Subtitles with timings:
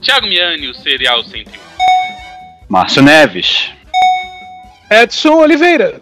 [0.00, 1.58] Thiago Miani, o Serial 101.
[2.68, 3.70] Márcio Neves.
[4.90, 6.00] Edson Oliveira.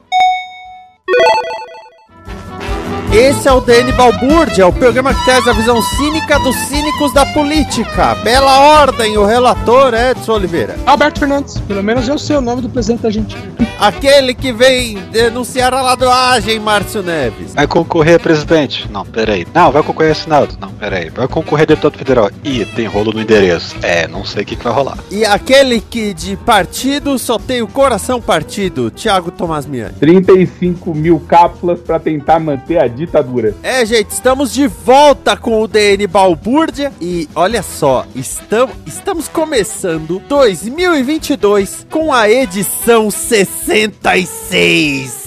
[3.17, 7.25] Esse é o DN Balbúrdia, o programa que traz a visão cínica dos cínicos da
[7.25, 8.15] política.
[8.17, 10.77] Bela ordem, o relator Edson Oliveira.
[10.85, 11.59] Alberto Fernandes.
[11.61, 13.57] Pelo menos eu sei o nome do presidente da Argentina.
[13.79, 17.55] Aquele que vem denunciar a ladroagem, Márcio Neves.
[17.55, 18.91] Vai concorrer a presidente?
[18.91, 19.47] Não, peraí.
[19.55, 20.57] Não, vai concorrer a Senado?
[20.59, 21.11] Não, peraí.
[21.11, 22.31] Vai concorrer a deputado federal?
[22.43, 23.77] Ih, tem rolo no endereço.
[23.83, 24.99] É, não sei o que, que vai rolar.
[25.11, 29.95] E aquele que de partido só tem o coração partido, Thiago Tomás Miani.
[30.01, 33.55] 35 mil cápsulas para tentar manter a ditadura.
[33.63, 40.21] É, gente, estamos de volta com o DN Balbúrdia e olha só, estamos, estamos começando
[40.29, 45.25] 2022 com a edição 66.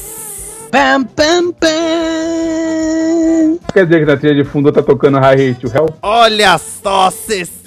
[0.72, 1.70] Pam, pam, pam.
[3.74, 5.90] Quer dizer que na trilha de fundo tá tocando High Hate to Hell?
[6.02, 7.59] Olha só, 66.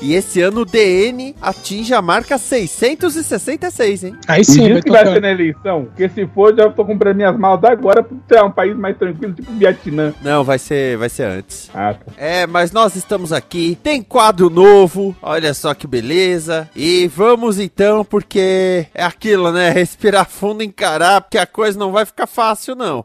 [0.00, 4.16] E esse ano o DN atinge a marca 666, hein?
[4.28, 5.86] Aí sim, vai que vai ser na eleição.
[5.86, 9.52] Porque se for, já tô comprando minhas malas agora pra um país mais tranquilo, tipo
[9.52, 10.14] Vietnã.
[10.22, 11.70] Não, vai ser, vai ser antes.
[11.74, 12.12] Ah, tá.
[12.16, 13.78] É, mas nós estamos aqui.
[13.82, 15.16] Tem quadro novo.
[15.22, 16.68] Olha só que beleza.
[16.74, 19.70] E vamos então, porque é aquilo, né?
[19.74, 23.04] Respirar fundo e encarar, porque a coisa não vai ficar fácil, não.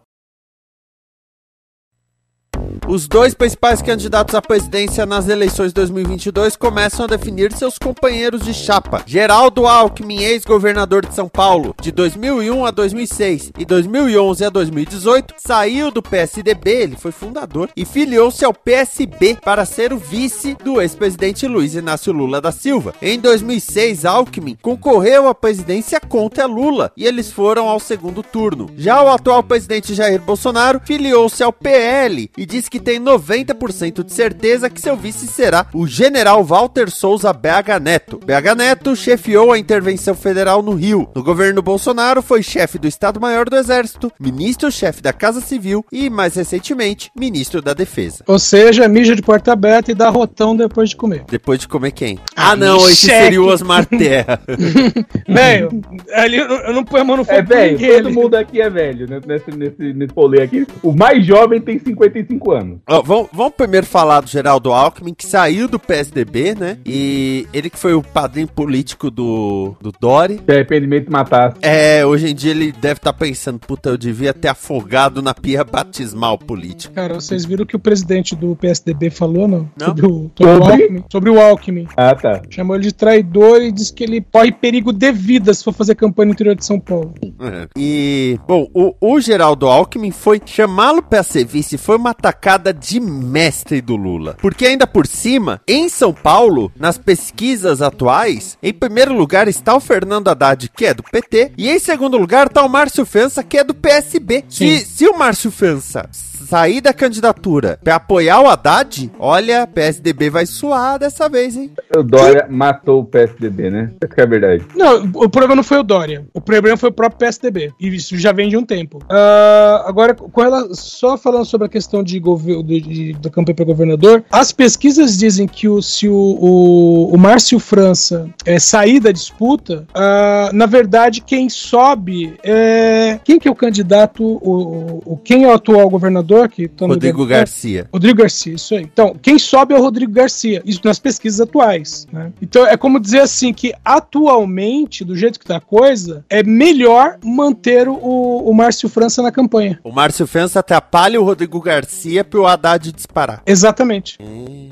[2.88, 8.42] Os dois principais candidatos à presidência nas eleições de 2022 começam a definir seus companheiros
[8.42, 9.04] de chapa.
[9.06, 15.92] Geraldo Alckmin, ex-governador de São Paulo, de 2001 a 2006 e 2011 a 2018, saiu
[15.92, 21.48] do PSDB, ele foi fundador, e filiou-se ao PSB para ser o vice do ex-presidente
[21.48, 22.94] Luiz Inácio Lula da Silva.
[23.02, 28.70] Em 2006, Alckmin concorreu à presidência contra Lula e eles foram ao segundo turno.
[28.78, 34.14] Já o atual presidente Jair Bolsonaro filiou-se ao PL e diz que tem 90% de
[34.14, 38.20] certeza que seu vice será o general Walter Souza BH Neto.
[38.20, 41.10] BH Neto chefiou a intervenção federal no Rio.
[41.16, 46.36] No governo Bolsonaro, foi chefe do Estado-Maior do Exército, ministro-chefe da Casa Civil e, mais
[46.36, 48.24] recentemente, ministro da Defesa.
[48.28, 51.24] Ou seja, mija de porta aberta e dá rotão depois de comer.
[51.30, 52.20] Depois de comer quem?
[52.36, 53.24] Ah, não, esse cheque.
[53.24, 54.42] seria o Osmar Terra.
[55.28, 55.70] Velho,
[56.14, 58.62] ali eu não, eu não ponho a mão no fogo É velho, todo mundo aqui
[58.62, 59.20] é velho, né?
[59.26, 60.68] Nesse, nesse, nesse rolê aqui.
[60.84, 62.59] O mais jovem tem 55 anos.
[62.88, 66.78] Ó, vamos, vamos primeiro falar do Geraldo Alckmin, que saiu do PSDB, né?
[66.86, 70.40] E ele que foi o padrinho político do, do Dori.
[70.46, 71.56] Se arrependimento de matar.
[71.62, 75.64] É, hoje em dia ele deve estar pensando, puta, eu devia ter afogado na pia
[75.64, 76.94] batismal política.
[76.94, 79.70] Cara, vocês viram o que o presidente do PSDB falou, não?
[79.78, 79.88] Não.
[79.88, 80.64] Sobre, o, sobre, o?
[80.64, 81.88] Alckmin, sobre o Alckmin.
[81.96, 82.42] Ah, tá.
[82.50, 85.96] Chamou ele de traidor e disse que ele corre perigo de vida se for fazer
[85.96, 87.14] campanha no interior de São Paulo.
[87.42, 87.68] É.
[87.78, 93.00] E, bom, o, o Geraldo Alckmin foi chamá-lo pra ser vice, foi uma atacada de
[93.00, 94.36] mestre do Lula.
[94.42, 99.80] Porque ainda por cima, em São Paulo, nas pesquisas atuais, em primeiro lugar está o
[99.80, 103.58] Fernando Haddad, que é do PT, e em segundo lugar está o Márcio França, que
[103.58, 104.46] é do PSB.
[104.50, 106.10] Se, se o Márcio França
[106.50, 111.72] sair da candidatura pra apoiar o Haddad, olha, PSDB vai suar dessa vez, hein?
[111.96, 113.92] O Dória matou o PSDB, né?
[114.02, 114.66] Essa que é a verdade.
[114.76, 116.26] Não, o problema não foi o Dória.
[116.34, 117.72] O problema foi o próprio PSDB.
[117.80, 119.00] E isso já vem de um tempo.
[119.10, 123.56] Ah, agora, com ela, só falando sobre a questão de, gover- de- de- da campanha
[123.56, 129.00] para governador, as pesquisas dizem que o, se o, o, o Márcio França é, sair
[129.00, 133.20] da disputa, ah, na verdade, quem sobe é.
[133.24, 134.24] Quem que é o candidato?
[134.24, 136.39] O, o- quem é o atual governador?
[136.48, 137.42] Que tá no Rodrigo governo?
[137.42, 137.88] Garcia.
[137.92, 138.84] Rodrigo Garcia, isso aí.
[138.84, 142.08] Então, quem sobe é o Rodrigo Garcia, isso nas pesquisas atuais.
[142.12, 142.32] né?
[142.42, 147.18] Então, é como dizer assim que atualmente, do jeito que tá a coisa, é melhor
[147.24, 149.80] manter o, o Márcio França na campanha.
[149.84, 153.42] O Márcio França atrapalha o Rodrigo Garcia pro Haddad disparar.
[153.46, 154.18] Exatamente.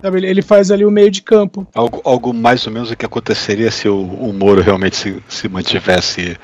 [0.01, 1.67] Sabe, ele, ele faz ali o meio de campo.
[1.73, 5.47] Algo, algo mais ou menos o que aconteceria se o, o Moro realmente se, se
[5.49, 6.37] mantivesse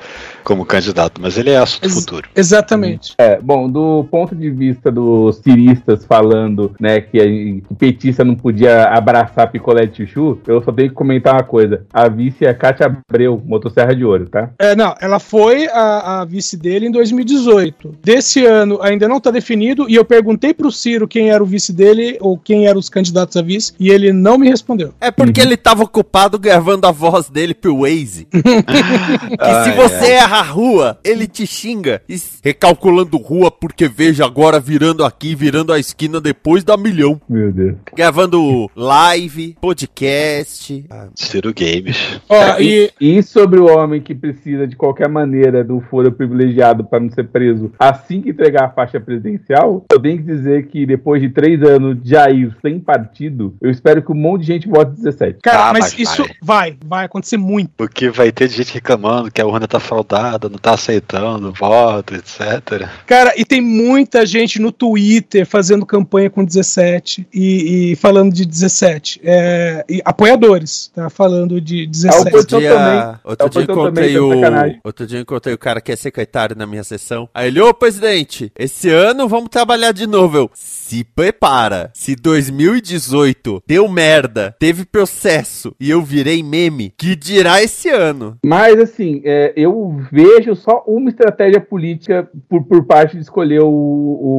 [0.44, 2.28] como candidato, mas ele é assunto futuro.
[2.36, 3.14] Exatamente.
[3.18, 8.36] É, bom, do ponto de vista dos ciristas falando, né, que, a, que petista não
[8.36, 11.84] podia abraçar picolé de chuchu, eu só tenho que comentar uma coisa.
[11.92, 14.50] A vice é a Cátia Abreu, motosserra de ouro, tá?
[14.58, 17.94] É, não, ela foi a, a vice dele em 2018.
[18.04, 21.72] Desse ano ainda não tá definido e eu perguntei pro Ciro quem era o vice
[21.72, 24.92] dele ou quem eram os candidatos a vice e ele não me respondeu.
[25.00, 28.26] É porque ele tava ocupado gravando a voz dele pro Waze.
[28.30, 30.12] que se você ai.
[30.12, 32.02] erra a rua, ele te xinga.
[32.08, 37.20] E recalculando rua, porque veja agora virando aqui, virando a esquina depois da milhão.
[37.28, 37.76] Meu Deus.
[37.96, 40.84] Gravando live, podcast.
[41.14, 42.20] Ciro Games.
[42.28, 42.90] É, e...
[43.00, 47.24] e sobre o homem que precisa de qualquer maneira do foro privilegiado para não ser
[47.28, 51.62] preso assim que entregar a faixa presidencial, eu tenho que dizer que depois de três
[51.62, 55.38] anos de Jair sem partido, eu espero que um monte de gente vote 17.
[55.42, 56.76] Cara, Ah, mas, mas isso vai.
[56.84, 57.70] vai, acontecer muito.
[57.76, 62.88] Porque vai ter gente reclamando que a urna tá fraudada, não tá aceitando voto, etc.
[63.06, 68.44] Cara, e tem muita gente no Twitter fazendo campanha com 17 e, e falando de
[68.44, 69.20] 17.
[69.22, 71.08] É, e apoiadores, tá?
[71.08, 72.36] Falando de 17.
[72.36, 74.40] Outro dia, outro É, dia o Portão encontrei também, o.
[74.40, 74.80] tá.
[74.84, 77.28] Outro dia encontrei o cara que é secretário na minha sessão.
[77.34, 80.36] Aí ele, ô presidente, esse ano vamos trabalhar de novo.
[80.36, 81.90] Eu, se prepara.
[81.94, 88.38] Se 2018 deu merda, teve processo e eu virei meme, que dirá esse ano?
[88.44, 93.68] Mas, assim, é, eu vejo só uma estratégia política por, por parte de escolher o,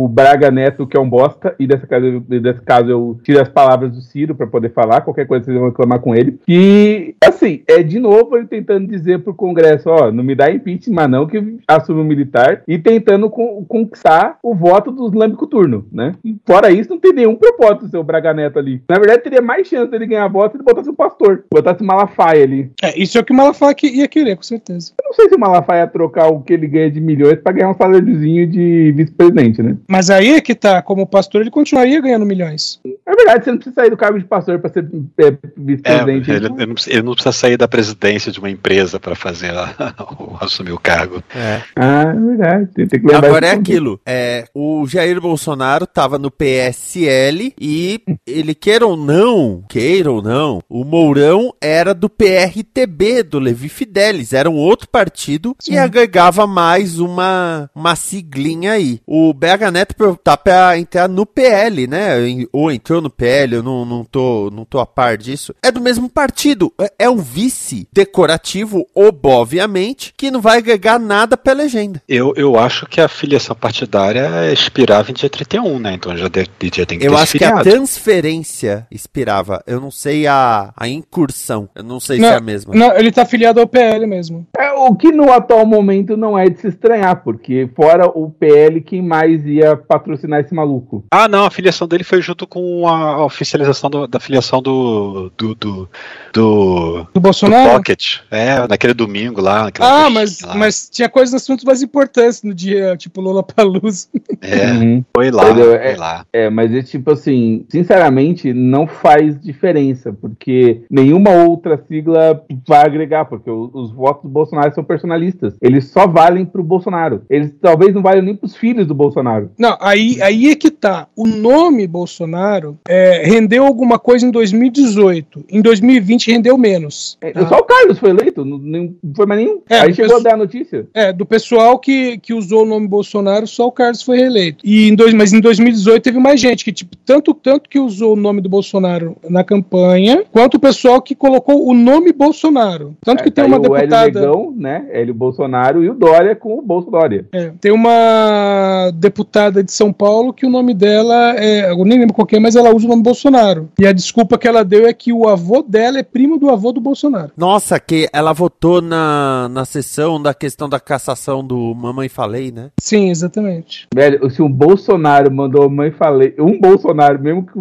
[0.05, 3.41] o Braga Neto, que é um bosta, e dessa caso, eu- desse caso eu tiro
[3.41, 6.39] as palavras do Ciro para poder falar, qualquer coisa vocês vão reclamar com ele.
[6.47, 11.07] E, assim, é de novo ele tentando dizer pro Congresso, ó, não me dá impeachment
[11.09, 16.13] não, que assume o militar, e tentando con- conquistar o voto dos lambicoturno, né?
[16.23, 18.81] E fora isso, não tem nenhum propósito o seu Braga Neto ali.
[18.89, 21.85] Na verdade, teria mais chance dele ganhar voto se ele botasse o pastor, botasse o
[21.85, 22.71] Malafaia ali.
[22.81, 24.93] É, isso é o que o Malafaia ia querer, com certeza.
[25.01, 27.51] Eu não sei se o Malafaia ia trocar o que ele ganha de milhões pra
[27.51, 29.75] ganhar um saláriozinho de vice-presidente, né?
[29.89, 32.79] Mas aí é que tá, como pastor, ele continuaria ganhando milhões.
[33.07, 36.31] É verdade, você não precisa sair do cargo de pastor pra ser é, É, vice-presidente.
[36.31, 39.51] ele, ele não precisa, ele não precisa sair da presidência de uma empresa para fazer
[39.51, 41.23] a- o- assumir o cargo.
[41.35, 41.61] É.
[41.75, 42.69] Ah, é verdade.
[42.87, 43.99] Tem, Agora é aquilo.
[44.05, 50.61] É, o Jair Bolsonaro tava no PSL e ele queira ou não, queira ou não,
[50.69, 54.33] o Mourão era do PRTB, do Levi Fidelis.
[54.33, 58.99] Era um outro partido e agregava mais uma, uma siglinha aí.
[59.05, 62.09] O BH Neto tá pra entrar no PL, né?
[62.51, 65.53] Ou entrou no PL, eu não, não, tô, não tô a par disso.
[65.63, 66.71] É do mesmo partido.
[66.79, 72.01] É, é um vice decorativo, obviamente, que não vai agregar nada pra legenda.
[72.07, 75.93] Eu, eu acho que a filiação partidária expirava em dia 31, né?
[75.93, 77.69] Então já, deve, já tem que Eu ter acho que a filiado.
[77.69, 79.63] transferência expirava.
[79.65, 81.69] Eu não sei a, a incursão.
[81.75, 82.73] Eu não sei se é a mesma.
[82.73, 84.45] Não, ele tá afiliado ao PL mesmo.
[84.57, 88.81] É, o que no atual momento não é de se estranhar, porque fora o PL,
[88.81, 91.03] quem mais ia patrocinar esse maluco?
[91.11, 95.31] Ah, não, a filiação dele foi junto com a oficialização do- da filiação do.
[95.37, 95.55] do.
[95.55, 95.89] do.
[96.33, 97.71] do, Do Bolsonaro?
[97.77, 98.17] Pocket.
[98.31, 99.69] É, naquele domingo lá.
[99.79, 100.55] Ah, mas, lá.
[100.55, 104.07] mas tinha coisas assuntos mais importantes no dia, tipo Lola Palusa.
[104.41, 105.03] É, Uhum.
[105.15, 105.65] foi lá, Entendeu?
[105.71, 106.25] foi É- lá.
[106.33, 113.25] É, mas é tipo assim, sinceramente, não faz diferença, porque nenhuma outra sigla vai agregar,
[113.25, 114.83] porque o- os votos do Bolsonaro são
[115.25, 115.53] personalistas.
[115.61, 117.23] Eles só valem pro Bolsonaro.
[117.29, 119.49] Eles talvez não valham nem pros filhos do Bolsonaro.
[119.57, 121.07] Não, aí, aí é que tá.
[121.15, 125.45] O nome Bolsonaro é, rendeu alguma coisa em 2018.
[125.49, 127.17] Em 2020 rendeu menos.
[127.21, 129.61] É, Só o Carlos foi eleito, não, não foi mais nenhum.
[129.69, 130.87] É, Aí chegou a dar a notícia.
[130.93, 134.63] É, do pessoal que, que usou o nome Bolsonaro, só o Carlos foi reeleito.
[134.63, 138.13] E em dois, mas em 2018 teve mais gente que, tipo, tanto, tanto que usou
[138.13, 142.95] o nome do Bolsonaro na campanha, quanto o pessoal que colocou o nome Bolsonaro.
[143.03, 144.19] Tanto que É, tem tá uma o Hélio deputada.
[144.19, 144.87] Negão, né?
[144.91, 147.27] Hélio Bolsonaro e o Dória com o Bolso Dória.
[147.33, 151.71] É, tem uma deputada de São Paulo que o nome dela é.
[151.71, 153.69] Eu nem lembro qual que é, mas ela usa o nome Bolsonaro.
[153.79, 156.71] E a desculpa que ela deu é que o avô dela é primo do avô
[156.71, 157.31] do Bolsonaro.
[157.37, 162.69] Nossa, que ela votou na, na sessão da questão da cassação do Mamãe Falei, né?
[162.79, 163.87] Sim, exatamente.
[163.93, 167.53] Velho, se um Bolsonaro mandou mãe falei, um Bolsonaro, mesmo que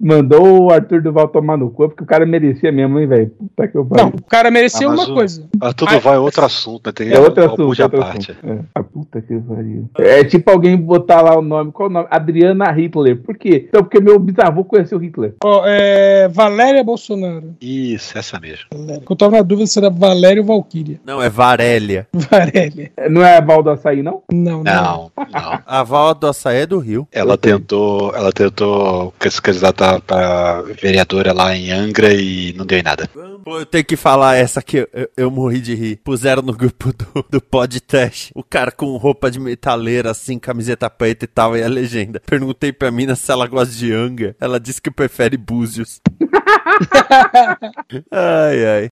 [0.00, 3.30] mandou o Arthur Duval tomar no cu, é porque o cara merecia mesmo, hein, velho?
[3.30, 5.44] Puta que eu Não, o cara mereceu Ah, uma o- coisa.
[5.60, 6.92] Arthur Duval é outro assunto, né?
[6.92, 8.30] Tem É outro assunto, outro parte.
[8.32, 8.46] assunto.
[8.50, 8.58] É.
[8.74, 9.88] A puta que pariu.
[9.98, 12.06] É tipo alguém botar lá o nome, qual o nome?
[12.10, 13.16] Adriana Hitler.
[13.22, 13.66] Por quê?
[13.68, 15.34] Então, porque meu bisavô conheceu Hitler.
[15.44, 17.54] Ó, é, Valéria Bolsonaro.
[17.60, 18.66] Isso, essa mesmo.
[19.08, 21.00] Eu tava na dúvida se era Valéria ou Valkyria.
[21.04, 22.06] Não, é Varélia.
[22.12, 22.92] Valéria.
[23.10, 24.22] Não é a Val do Açaí, não?
[24.32, 25.10] Não, Não, não.
[25.66, 27.06] A Val do Açaí é do Rio.
[27.12, 32.82] Ela tentou, ela tentou se candidatar para vereadora lá em Angra e não deu em
[32.82, 33.08] nada.
[33.44, 35.96] Pô, eu tenho que falar essa que eu, eu- eu morri de rir.
[36.04, 38.32] Puseram no grupo do, do podcast.
[38.34, 42.20] O cara com roupa de metaleira, assim, camiseta preta e tal, e a legenda.
[42.24, 44.34] Perguntei pra mina se ela gosta de anga.
[44.40, 46.00] Ela disse que prefere búzios.
[48.10, 48.88] ai, ai.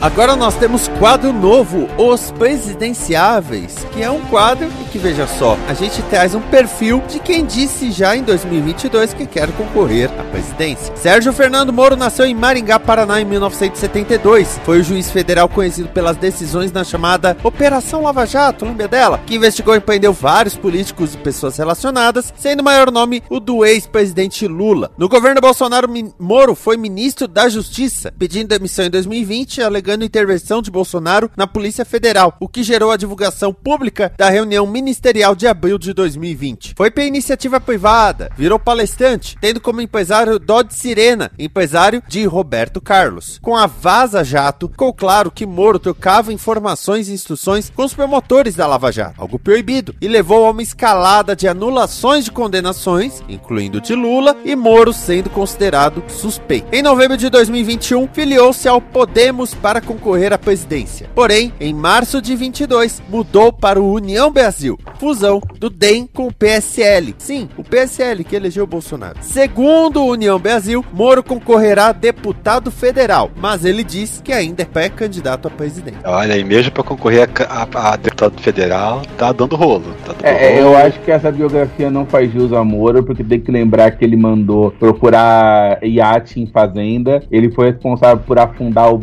[0.00, 5.74] Agora nós temos quadro novo, Os Presidenciáveis, que é um quadro que, veja só, a
[5.74, 10.96] gente traz um perfil de quem disse já em 2022 que quer concorrer à presidência.
[10.96, 14.58] Sérgio Fernando Moro nasceu em Maringá, Paraná, em 1972.
[14.64, 19.20] Foi o juiz federal conhecido pelas decisões na chamada Operação Lava Jato, lembra dela?
[19.26, 23.66] Que investigou e prendeu vários políticos e pessoas relacionadas, sendo o maior nome o do
[23.66, 24.90] ex-presidente Lula.
[24.96, 30.70] No governo Bolsonaro, Moro foi ministro da Justiça, pedindo demissão em 2020, alegando intervenção de
[30.70, 35.78] Bolsonaro na Polícia Federal, o que gerou a divulgação pública da reunião ministerial de abril
[35.78, 36.74] de 2020.
[36.76, 43.38] Foi por iniciativa privada, virou palestrante, tendo como empresário Dodge Sirena, empresário de Roberto Carlos.
[43.42, 48.54] Com a Vaza Jato, ficou claro que Moro trocava informações e instruções com os promotores
[48.54, 53.80] da Lava Jato, algo proibido, e levou a uma escalada de anulações de condenações, incluindo
[53.80, 56.68] de Lula, e Moro sendo considerado suspeito.
[56.72, 61.08] Em novembro de 2021, filiou-se ao Podemos para concorrer à presidência.
[61.14, 66.32] Porém, em março de 22, mudou para o União Brasil, fusão do DEM com o
[66.32, 67.14] PSL.
[67.18, 69.18] Sim, o PSL que elegeu Bolsonaro.
[69.20, 74.66] Segundo o União Brasil, Moro concorrerá a deputado federal, mas ele diz que ainda é
[74.66, 75.98] pré-candidato a presidente.
[76.04, 79.84] Olha, e mesmo para concorrer a, a, a deputado federal, tá dando rolo.
[80.04, 80.70] Tá dando É, rolo.
[80.70, 84.04] eu acho que essa biografia não faz jus a Moro, porque tem que lembrar que
[84.04, 88.98] ele mandou procurar iate em fazenda, ele foi responsável por afundar o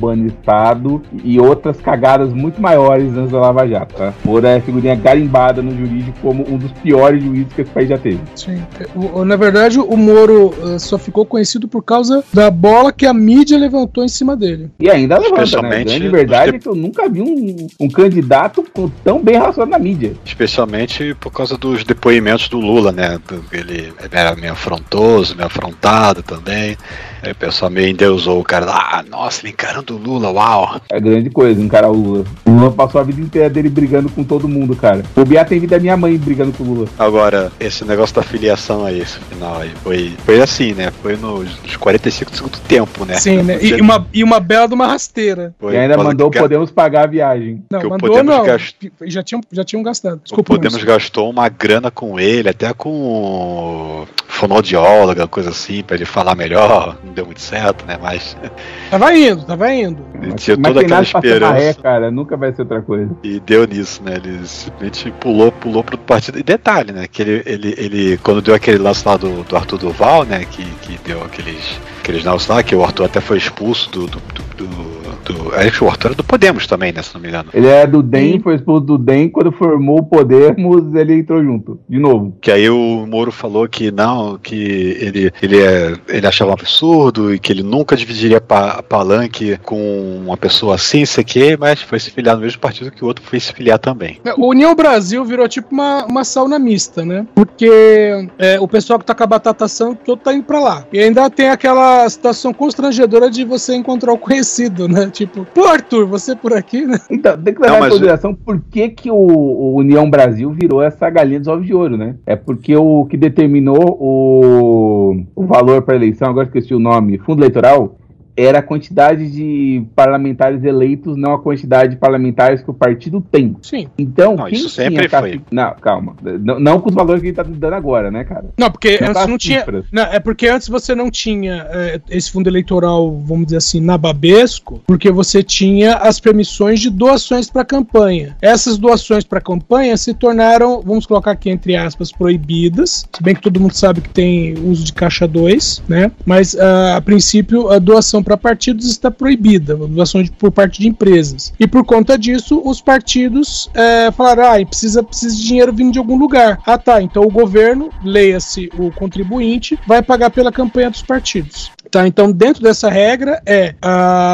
[1.23, 4.13] E outras cagadas muito maiores antes da Lava Jato, tá?
[4.23, 7.97] Moro é figurinha garimbada no jurídico como um dos piores juízes que esse país já
[7.97, 8.19] teve.
[8.35, 8.61] Sim.
[8.95, 13.13] O- na verdade, o Moro eh, só ficou conhecido por causa da bola que a
[13.13, 14.69] mídia levantou em cima dele.
[14.79, 15.39] E ainda levanta, né?
[15.39, 18.63] A Especialmente grande verdade de- é que eu nunca vi um, um candidato
[19.03, 20.13] tão bem relacionado na mídia.
[20.25, 23.19] Especialmente por causa dos depoimentos do Lula, né?
[23.51, 26.77] Ele era meio afrontoso, meio afrontado também.
[27.21, 28.89] Aí o pessoal meio endeusou o cara lá.
[28.93, 30.56] Ah, nossa, ele encarando o Lula, uau.
[30.89, 32.25] É grande coisa encarar o Lula.
[32.45, 35.03] O Lula passou a vida inteira dele brigando com todo mundo, cara.
[35.15, 36.87] O Biá tem vida da minha mãe brigando com o Lula.
[36.97, 40.91] Agora, esse negócio da filiação aí, esse final aí, foi, foi assim, né?
[41.01, 43.15] Foi nos, nos 45 do segundo tempo, né?
[43.15, 43.59] Sim, né?
[43.61, 45.53] E, uma, e uma bela de uma rasteira.
[45.59, 47.63] foi e ainda mandou que- Podemos pagar a viagem.
[47.69, 48.45] Não, Que o mandou Podemos não.
[48.45, 50.15] gast- Já, tinham, já tinham gastado.
[50.17, 50.53] O Desculpa.
[50.53, 50.87] Podemos Márcio.
[50.87, 56.97] gastou uma grana com ele, até com fonoaudióloga, coisa assim, pra ele falar melhor.
[57.03, 57.97] Não deu muito certo, né?
[58.01, 58.37] Mas
[58.91, 60.05] Tava indo, tava indo.
[60.21, 61.81] ele tinha Mas toda tem aquela maré, esperança.
[61.81, 62.11] cara.
[62.11, 63.09] Nunca vai ser outra coisa.
[63.23, 64.15] E deu nisso, né?
[64.15, 66.39] Ele simplesmente pulou, pulou pro partido.
[66.39, 67.07] E detalhe, né?
[67.07, 70.45] Que ele, ele, ele quando deu aquele lance lá do, do Arthur Duval, né?
[70.45, 74.21] Que, que deu aqueles, aqueles lances lá, que o Arthur até foi expulso do, do,
[74.57, 74.96] do,
[75.33, 77.01] do- Horton era do Podemos também, né?
[77.01, 77.49] Se não me engano.
[77.53, 81.79] Ele é do DEM, foi expulso do DEM, quando formou o Podemos, ele entrou junto,
[81.87, 82.35] de novo.
[82.41, 84.55] Que aí o Moro falou que não, que
[84.99, 90.21] ele, ele, é, ele achava um absurdo e que ele nunca dividiria pa, palanque com
[90.25, 93.23] uma pessoa assim, sei que, mas foi se filiar no mesmo partido que o outro
[93.25, 94.19] foi se filiar também.
[94.25, 97.25] É, O União Brasil virou tipo uma, uma sauna mista, né?
[97.35, 100.85] Porque é, o pessoal que tá com a batata assando todo tá indo pra lá.
[100.91, 105.09] E ainda tem aquela situação constrangedora de você encontrar o conhecido, né?
[105.17, 106.95] Tipo, pô, Arthur, você por aqui, né?
[107.09, 110.79] Então, tem que levar Não, em consideração por que, que o, o União Brasil virou
[110.79, 112.15] essa galinha dos ovos de ouro, né?
[112.23, 117.39] É porque o que determinou o, o valor para eleição, agora esqueci o nome, fundo
[117.39, 117.97] eleitoral,
[118.37, 123.57] era a quantidade de parlamentares eleitos, não a quantidade de parlamentares que o partido tem.
[123.61, 123.87] Sim.
[123.97, 125.41] Então, Não, quem isso sempre foi.
[125.51, 126.15] Não, calma.
[126.21, 128.45] Não, não com os valores que ele tá dando agora, né, cara?
[128.57, 129.65] Não, porque Não antes tá não tinha.
[129.91, 134.81] Não, é porque antes você não tinha é, esse fundo eleitoral, vamos dizer assim, nababesco,
[134.85, 138.37] porque você tinha as permissões de doações para campanha.
[138.41, 143.07] Essas doações para campanha se tornaram, vamos colocar aqui entre aspas, proibidas.
[143.15, 146.11] Se bem que todo mundo sabe que tem uso de caixa 2, né?
[146.25, 149.73] Mas ah, a princípio a doação para partidos está proibida,
[150.21, 151.53] de- por parte de empresas.
[151.57, 155.99] E por conta disso, os partidos eh, falaram: ah, precisa, precisa de dinheiro vindo de
[155.99, 156.59] algum lugar.
[156.65, 157.01] Ah, tá.
[157.01, 161.71] Então o governo, leia-se o contribuinte, vai pagar pela campanha dos partidos.
[161.97, 163.73] Tá, então dentro dessa regra é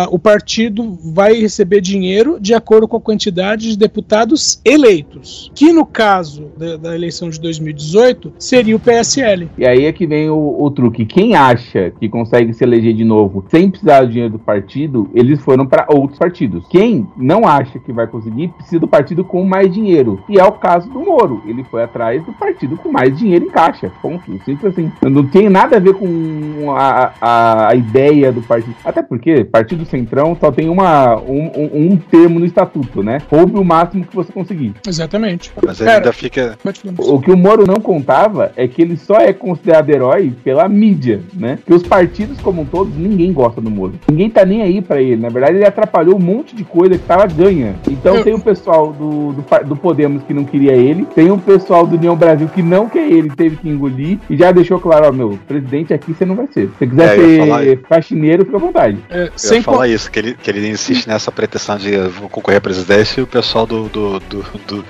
[0.09, 5.85] o partido vai receber dinheiro de acordo com a quantidade de deputados eleitos, que no
[5.85, 9.49] caso da, da eleição de 2018 seria o PSL.
[9.57, 11.05] E aí é que vem o, o truque.
[11.05, 15.39] Quem acha que consegue se eleger de novo sem precisar do dinheiro do partido, eles
[15.39, 16.65] foram para outros partidos.
[16.69, 20.21] Quem não acha que vai conseguir, precisa do partido com mais dinheiro.
[20.27, 21.41] E é o caso do Moro.
[21.45, 23.89] Ele foi atrás do partido com mais dinheiro em caixa.
[24.01, 24.25] Ponto.
[24.43, 24.91] Simples assim.
[25.01, 28.75] Não tem nada a ver com a, a, a ideia do partido.
[28.83, 33.19] Até porque Partido Centrão só tem uma, um, um, um termo no estatuto, né?
[33.29, 34.73] Roube o máximo que você conseguir.
[34.87, 35.51] Exatamente.
[35.65, 36.57] Mas ele ainda fica.
[36.97, 41.21] O que o Moro não contava é que ele só é considerado herói pela mídia,
[41.33, 41.59] né?
[41.65, 43.93] Que os partidos como um todo, ninguém gosta do Moro.
[44.09, 45.21] Ninguém tá nem aí pra ele.
[45.21, 47.75] Na verdade, ele atrapalhou um monte de coisa que tava ganha.
[47.89, 51.85] Então tem o pessoal do, do, do Podemos que não queria ele, tem o pessoal
[51.85, 55.11] do União Brasil que não quer ele, teve que engolir, e já deixou claro, ó,
[55.11, 56.67] meu, presidente aqui você não vai ser.
[56.67, 58.97] Se você quiser É, eu ser falar- faxineiro, fica à vontade.
[59.09, 62.57] É, Eu ia falar isso, que ele, que ele insiste nessa pretensão de vou concorrer
[62.57, 64.85] à presidência e o pessoal do, do, do- do-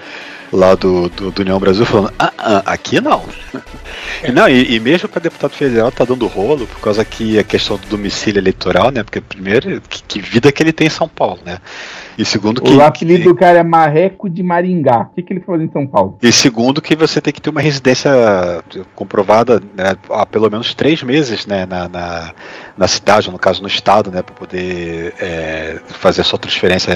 [0.53, 3.23] lá do, do, do União Brasil falando, ah, ah, aqui não.
[4.25, 7.43] E não, e, e mesmo para deputado federal tá dando rolo, por causa que a
[7.43, 9.03] questão do domicílio eleitoral, né?
[9.03, 11.57] Porque primeiro, que, que vida que ele tem em São Paulo, né?
[12.17, 12.71] E segundo que.
[12.71, 15.09] O apelido do cara é Marreco de Maringá.
[15.11, 16.17] O que, que ele faz em São Paulo?
[16.21, 18.11] E segundo que você tem que ter uma residência
[18.95, 22.33] comprovada né, há pelo menos três meses né, na, na,
[22.77, 26.91] na cidade, ou no caso no estado, né, para poder é, fazer a sua transferência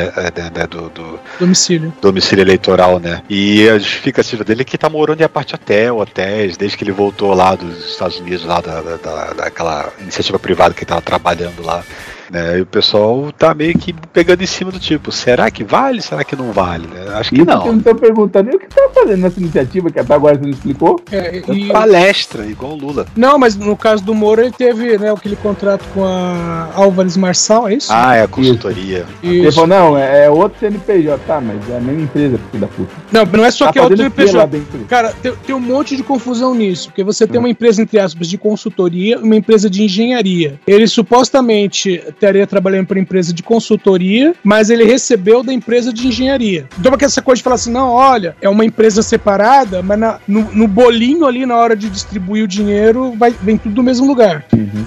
[0.56, 1.94] né, do, do domicílio.
[2.02, 3.22] domicílio eleitoral, né?
[3.30, 6.92] E a justificativa dele é que tá morando em aparte hotel, hotéis, desde que ele
[6.92, 11.02] voltou lá dos Estados Unidos, lá da, da, da- daquela iniciativa privada que ele tava
[11.02, 11.84] trabalhando lá.
[12.32, 12.58] Né?
[12.60, 16.02] E o pessoal tá meio que pegando em cima do tipo, será que vale?
[16.02, 16.88] Será que não vale?
[16.88, 17.06] né?
[17.16, 17.74] Acho que Isso que eu não.
[17.74, 18.52] não tô perguntando.
[18.52, 21.00] E o que tá fazendo nessa iniciativa que até agora você não explicou?
[21.12, 23.06] É, e- Palestra, igual o Lula.
[23.16, 27.68] Não, mas no caso do Moro, ele teve né, aquele contrato com a Álvares Marçal,
[27.70, 27.88] é isso?
[27.92, 29.06] Ah, é a consultoria.
[29.24, 31.18] Ele falou, não, é, é outro CNPJ.
[31.26, 32.92] Tá, mas é a mesma empresa, filho da puta.
[33.12, 34.48] Não, não é só Tá que é outro CNPJ.
[34.88, 37.28] Cara, tem, tem um monte de confusão nisso, porque você Hum.
[37.28, 40.60] tem uma empresa, entre aspas, de consultoria e uma empresa de engenharia.
[40.68, 46.65] Ele supostamente estaria trabalhando para empresa de consultoria, mas ele recebeu da empresa de engenharia.
[46.80, 50.19] Então, porque essa coisa de falar assim, não, olha, é uma empresa separada, mas na-
[50.27, 54.08] no, no bolinho ali, na hora de distribuir o dinheiro, vai, vem tudo do mesmo
[54.08, 54.43] lugar.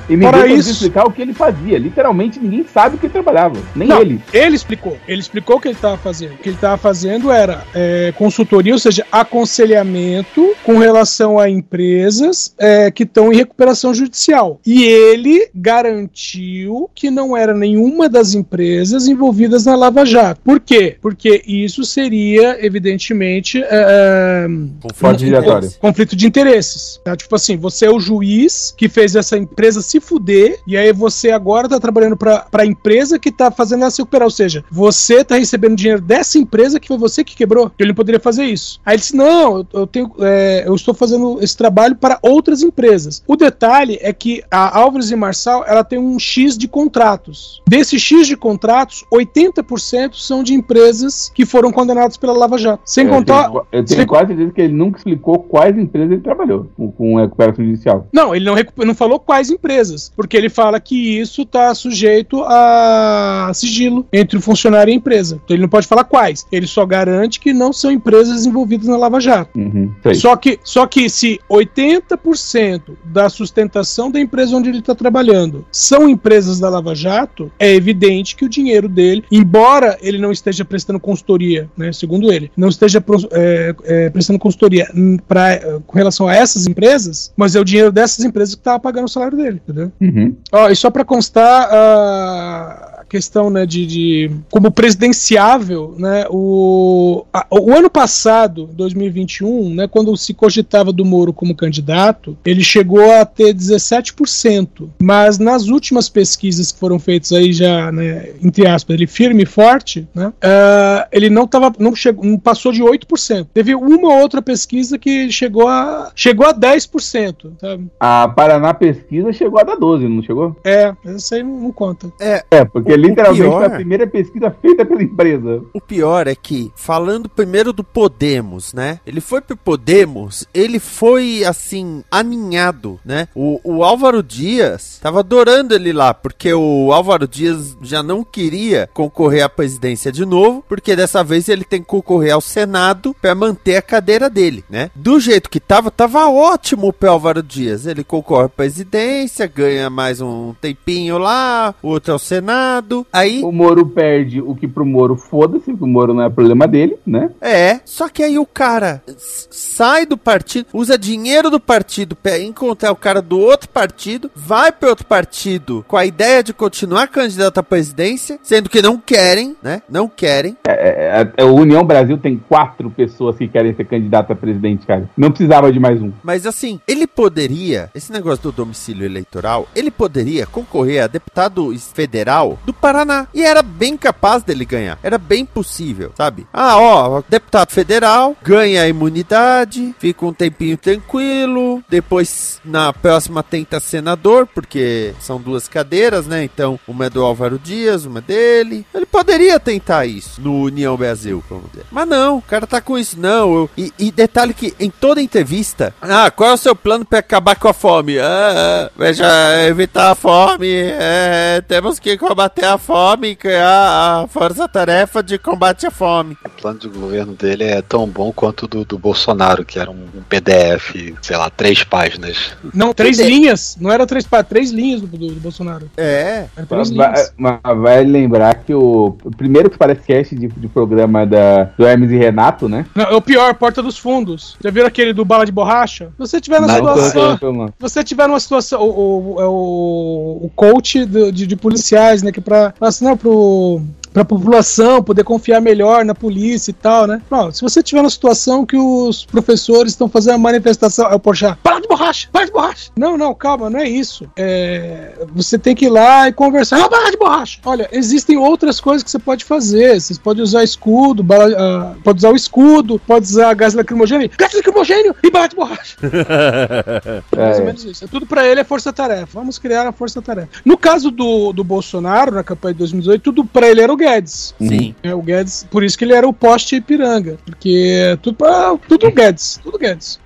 [0.09, 1.79] E ninguém Para isso- explicar o que ele fazia.
[1.79, 3.57] Literalmente, ninguém sabe o que ele trabalhava.
[3.75, 4.21] Nem Não, ele.
[4.33, 4.97] Ele explicou.
[5.07, 6.35] Ele explicou o que ele estava fazendo.
[6.35, 12.55] O que ele estava fazendo era é, consultoria, ou seja, aconselhamento com relação a empresas
[12.59, 14.61] é, que estão em recuperação judicial.
[14.67, 20.41] E ele garantiu que não era nenhuma das empresas envolvidas na Lava Jato.
[20.43, 20.97] Por quê?
[21.01, 24.47] Porque isso seria, evidentemente, é,
[24.83, 25.71] Conflito giratório.
[25.81, 27.01] conflito de interesses.
[27.05, 27.17] tá?
[27.17, 29.37] Tipo assim, você é o juiz que fez essa
[29.71, 33.83] empresa se fuder, e aí você agora tá trabalhando pra, pra empresa que tá fazendo
[33.83, 34.27] ela se recuperar.
[34.27, 37.71] Ou seja, você tá recebendo dinheiro dessa empresa que foi você que quebrou.
[37.79, 38.81] Ele não poderia fazer isso.
[38.85, 42.63] Aí ele disse: Não, eu, eu tenho, é, eu estou fazendo esse trabalho para outras
[42.63, 43.23] empresas.
[43.27, 47.63] O detalhe é que a Álvares e Marçal ela tem um X de contratos.
[47.69, 52.83] Desse X de contratos, 80% são de empresas que foram condenadas pela Lava Jato.
[52.85, 53.49] Sem eu contar.
[53.49, 56.91] Tenho, eu sem tenho quase certeza que ele nunca explicou quais empresas ele trabalhou com,
[56.91, 58.07] com recuperação judicial.
[58.13, 63.53] Não, ele não, não falou quais, empresas, porque ele fala que isso está sujeito a
[63.55, 65.41] sigilo entre o funcionário e a empresa.
[65.45, 66.47] Então ele não pode falar quais.
[66.51, 69.59] Ele só garante que não são empresas envolvidas na Lava Jato.
[69.59, 75.65] Uhum, só, que, só que se 80% da sustentação da empresa onde ele está trabalhando
[75.71, 80.65] são empresas da Lava Jato, é evidente que o dinheiro dele, embora ele não esteja
[80.65, 84.89] prestando consultoria, né, segundo ele, não esteja é, é, prestando consultoria
[85.29, 89.05] pra, com relação a essas empresas, mas é o dinheiro dessas empresas que estava pagando
[89.05, 89.93] o salário dele, entendeu?
[90.01, 90.37] Uhum.
[90.53, 97.45] Ó, e só para constar, uh, questão né, de, de, como presidenciável, né, o, a,
[97.51, 103.25] o ano passado, 2021, né, quando se cogitava do Moro como candidato, ele chegou a
[103.25, 109.09] ter 17%, mas nas últimas pesquisas que foram feitas aí já, né, entre aspas, ele
[109.09, 113.49] firme e forte, né, uh, ele não tava, não chegou, não passou de 8%.
[113.53, 117.89] Teve uma outra pesquisa que chegou a chegou a 10%, sabe?
[117.99, 120.57] A Paraná pesquisa chegou a dar 12, não chegou?
[120.65, 122.13] É, essa aí não, não conta.
[122.21, 125.63] É, é porque literalmente pior- a primeira pesquisa feita pela empresa.
[125.73, 129.01] O pior é que, falando primeiro do Podemos, né?
[129.07, 133.29] Ele foi pro Podemos, ele foi, assim, aninhado, né?
[133.35, 138.89] O, o Álvaro Dias tava adorando ele lá, porque o Álvaro Dias já não queria
[138.93, 143.35] concorrer à presidência de novo, porque dessa vez ele tem que concorrer ao Senado pra
[143.35, 144.91] manter a cadeira dele, né?
[144.95, 147.87] Do jeito que tava, tava ótimo pro Álvaro Dias.
[147.87, 152.90] Ele concorre à presidência, ganha mais um tempinho lá, outro ao Senado.
[153.13, 156.97] Aí O Moro perde o que pro Moro foda-se, o Moro não é problema dele,
[157.07, 157.31] né?
[157.41, 162.93] É, só que aí o cara sai do partido, usa dinheiro do partido pra encontrar
[162.93, 167.59] o cara do outro partido, vai pro outro partido com a ideia de continuar candidato
[167.59, 169.83] à presidência, sendo que não querem, né?
[169.89, 170.57] Não querem.
[170.67, 175.09] É, é, o União Brasil tem quatro pessoas que querem ser candidato a presidente, cara.
[175.17, 176.13] Não precisava de mais um.
[176.23, 182.59] Mas assim, ele poderia, esse negócio do domicílio eleitoral, ele poderia concorrer a deputado federal
[182.65, 183.27] do Paraná.
[183.35, 184.99] E era bem capaz dele ganhar.
[185.03, 186.47] Era bem possível, sabe?
[186.53, 193.79] Ah, ó, deputado federal, ganha a imunidade, fica um tempinho tranquilo, depois na próxima tenta
[193.81, 196.45] senador, porque são duas cadeiras, né?
[196.45, 198.87] Então, uma é do Álvaro Dias, uma é dele.
[198.95, 201.85] Ele poderia tentar isso no União Brasil, vamos dizer.
[201.91, 203.55] Mas não, o cara tá com isso, não.
[203.55, 207.19] eu- e, e detalhe que em toda entrevista, ah, qual é o seu plano pra
[207.19, 208.19] acabar com a fome?
[208.19, 209.27] Ah, ah, veja,
[209.67, 215.91] evitar a fome, é, temos que combater a fome, criar a força-tarefa de combate à
[215.91, 216.37] fome.
[216.45, 219.91] O plano de governo dele é tão bom quanto o do, do Bolsonaro, que era
[219.91, 222.53] um, um PDF, sei lá, três páginas.
[222.75, 223.77] Não, três linhas.
[223.81, 225.91] Não era três pá, três linhas do, do- do Bolsonaro.
[225.97, 226.47] É.
[226.57, 227.33] Era três Vai, linhas.
[227.37, 232.11] mas vai lembrar que o, primeiro que parece cast de, de programa da, do Hermes
[232.11, 232.87] e Renato, né?
[232.95, 234.57] Não, é o pior, Porta dos Fundos.
[234.63, 236.07] Já viram aquele do bala de borracha?
[236.13, 237.39] Se você tiver na Não, situação.
[237.43, 237.67] não, não.
[237.69, 238.81] Se você tiver numa situação.
[238.83, 242.33] O, o, é o, o coach de, de policiais, né?
[242.33, 242.41] Que
[242.79, 243.81] pra assinar pro.
[244.13, 247.23] Pra população poder confiar melhor na polícia e tal, né?
[247.31, 251.21] Não, se você tiver numa situação que os professores estão fazendo uma manifestação, é o
[251.21, 252.91] Porchat, para de borracha, para de borracha.
[252.97, 254.29] Não, não, calma, não é isso.
[254.37, 257.61] É, você tem que ir lá e conversar, ah, para de borracha.
[257.65, 260.01] Olha, existem outras coisas que você pode fazer.
[260.01, 264.53] Você pode usar escudo, bala- ah, pode usar o escudo, pode usar gás lacrimogêneo, gás
[264.55, 265.97] lacrimogêneo e bala de borracha.
[267.37, 267.67] Mais ou É.
[267.67, 268.05] menos isso.
[268.05, 269.29] É tudo pra ele é força-tarefa.
[269.33, 270.49] Vamos criar a força-tarefa.
[270.65, 274.55] No caso do, do Bolsonaro, na campanha de 2018, tudo pra ele era o Guedes.
[274.59, 274.95] Sim.
[275.03, 277.37] É, o Guedes, por isso que ele era o poste Ipiranga.
[277.45, 279.61] Porque é tudo, pra, tudo Guedes.
[279.63, 280.19] Tudo Guedes.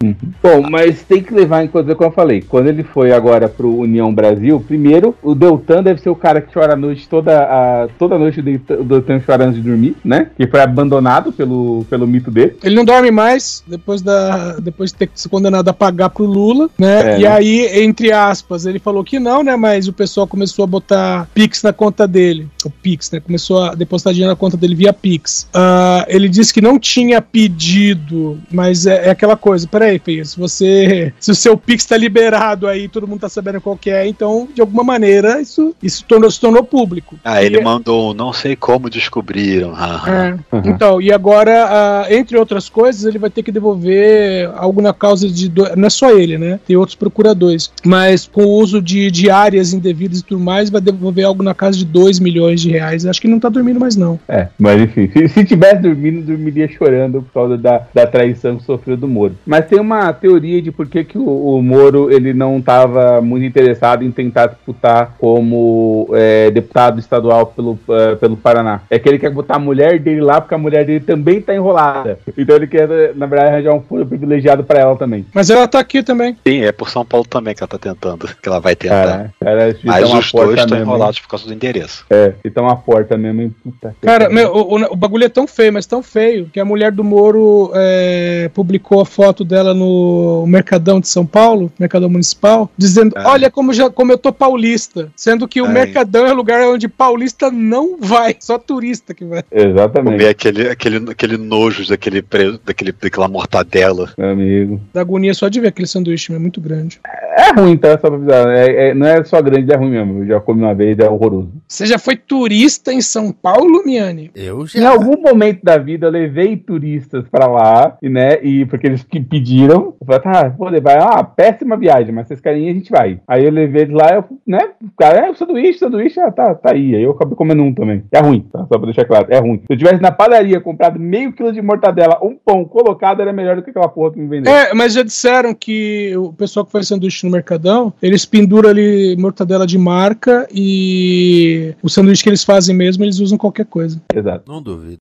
[0.42, 3.76] Bom, mas tem que levar em conta, como eu falei, quando ele foi agora pro
[3.76, 7.88] União Brasil, primeiro, o Deltan deve ser o cara que chora a noite toda a
[7.98, 10.30] toda noite o Deltan- Deltan chorando de dormir, né?
[10.36, 12.56] Que foi abandonado pelo, pelo mito dele.
[12.62, 16.70] Ele não dorme mais depois, da, depois de ter se condenado a pagar pro Lula,
[16.78, 17.14] né?
[17.14, 17.28] É, e né?
[17.28, 19.56] aí, entre aspas, ele falou que não, né?
[19.56, 22.48] Mas o pessoal começou a botar Pix na conta dele.
[22.64, 23.20] O Pix, né?
[23.20, 25.48] Começou a depositar dinheiro na conta dele via Pix.
[25.54, 29.66] Ah, ele disse que não tinha pedido, mas é, é aquela coisa.
[29.68, 31.12] Peraí, filho, se você.
[31.20, 34.48] Se o seu Pix tá liberado aí, todo mundo tá sabendo qual que é, então,
[34.54, 37.16] de alguma maneira, isso, isso tornou, se tornou público.
[37.24, 39.72] Ah, ele E- mandou um não sei como descobriram.
[40.06, 40.36] é.
[40.68, 45.28] Então, e agora, ah, entre outras coisas, ele vai ter que devolver algo na causa
[45.28, 45.48] de.
[45.48, 46.58] do- Não é só ele, né?
[46.66, 47.70] Tem outros procuradores.
[47.84, 51.54] Mas com o uso de, de áreas indevidas e tudo mais, vai devolver algo na
[51.54, 53.06] casa de 2 milhões de reais.
[53.06, 54.18] Acho que não tá dormindo mais, não.
[54.28, 58.64] É, mas enfim, se, se tivesse dormindo, dormiria chorando por causa da, da traição que
[58.64, 59.36] sofreu do Moro.
[59.46, 63.44] Mas tem uma teoria de por que, que o, o Moro ele não estava muito
[63.44, 68.82] interessado em tentar disputar como é, deputado estadual pelo, eh, pelo Paraná.
[68.90, 71.54] É que ele quer botar a mulher dele lá porque a mulher dele também tá
[71.54, 72.18] enrolada.
[72.36, 75.26] Então ele quer, na verdade, arranjar um fundo privilegiado pra ela também.
[75.32, 76.36] Mas ela tá aqui também.
[76.46, 78.28] Sim, é por São Paulo também que ela tá tentando.
[78.40, 79.06] Que ela vai tentar.
[79.06, 82.04] Cara, cara, Mas os dois estão enrolados por causa do endereço.
[82.10, 85.46] É, e tá uma porta mesmo, Puta Cara, meu, o, o- o bagulho é tão
[85.46, 90.44] feio, mas tão feio, que a mulher do Moro é, publicou a foto dela no
[90.46, 93.26] Mercadão de São Paulo, Mercadão Municipal, dizendo: É.
[93.26, 95.10] Olha como, já, como eu tô paulista.
[95.16, 95.68] Sendo que o É.
[95.68, 99.42] Mercadão é lugar onde paulista não vai, só turista que vai.
[99.50, 100.12] Exatamente.
[100.18, 104.10] Comer aquele, aquele, aquele nojo daquele, pre- daquele, daquela mortadela.
[104.18, 104.80] Meu amigo.
[104.92, 107.00] Da agonia só de ver aquele sanduíche, é muito grande.
[107.36, 107.90] É ruim, tá?
[107.92, 108.48] Só pra avisar.
[108.48, 110.22] É, é- não é só grande, é ruim mesmo.
[110.22, 111.50] Eu já comi uma vez, é horroroso.
[111.66, 114.30] Você já foi turista em São Paulo, Miane?
[114.34, 118.42] Eu Em algum momento da vida eu levei turistas pra lá, e, né?
[118.42, 119.94] E porque eles que pediram.
[120.00, 120.98] Eu falei, tá, vou levar.
[120.98, 123.20] Ah, péssima viagem, mas vocês querem ir, a gente vai.
[123.26, 124.70] Aí eu levei eles lá, eu, né?
[124.82, 126.94] O cara, é, o sanduíche, sanduíche, ah, tá, tá aí.
[126.94, 128.04] Aí eu acabei comendo um também.
[128.12, 128.60] É ruim, tá?
[128.60, 129.58] Só pra deixar claro, é ruim.
[129.58, 133.56] Se eu tivesse na padaria comprado meio quilo de mortadela, um pão colocado, era melhor
[133.56, 134.52] do que aquela porra que me vendeu.
[134.52, 139.16] É, mas já disseram que o pessoal que faz sanduíche no Mercadão, eles penduram ali
[139.18, 144.00] mortadela de marca e o sanduíche que eles fazem mesmo, eles usam qualquer coisa.
[144.14, 144.50] Exato.
[144.50, 144.98] Não duvido.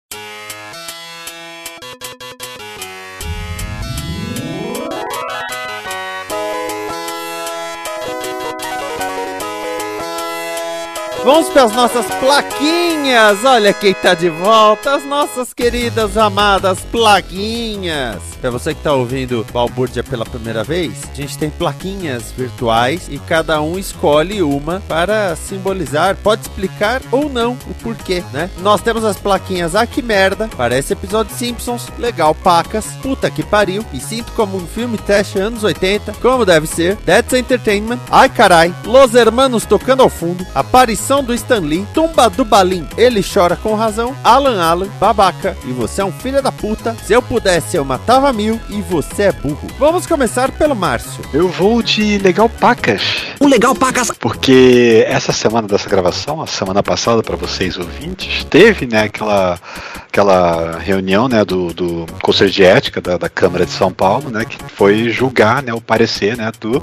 [11.24, 13.46] Vamos para as nossas plaquinhas.
[13.46, 18.22] Olha quem tá de volta, as nossas queridas amadas plaquinhas.
[18.42, 23.18] Para você que tá ouvindo Balbúrdia pela primeira vez, a gente tem plaquinhas virtuais e
[23.18, 28.50] cada um escolhe uma para simbolizar, pode explicar ou não o porquê, né?
[28.58, 33.86] Nós temos as plaquinhas Ah que merda, parece episódio Simpsons, legal pacas, puta que pariu,
[33.94, 38.76] e sinto como um filme teste anos 80, como deve ser, That's Entertainment, ai carai,
[38.84, 43.76] Los Hermanos tocando ao fundo, aparição do Stan Lee, tumba do Balim, ele chora com
[43.76, 47.84] razão, Alan Alan, babaca, e você é um filho da puta, se eu pudesse eu
[47.84, 49.68] matava mil, e você é burro.
[49.78, 51.24] Vamos começar pelo Márcio.
[51.34, 53.02] Eu vou de Legal Pacas.
[53.42, 54.12] Um legal pacas.
[54.18, 59.60] Porque essa semana dessa gravação, a semana passada, para vocês ouvintes, teve né, aquela,
[60.08, 64.46] aquela reunião né, do, do Conselho de Ética da, da Câmara de São Paulo, né,
[64.46, 66.82] que foi julgar né, o parecer né, do,